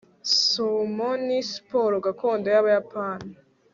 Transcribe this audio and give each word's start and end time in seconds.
sumo 0.41 1.09
ni 1.25 1.39
siporo 1.51 1.95
gakondo 2.05 2.47
y'abayapani 2.53 3.33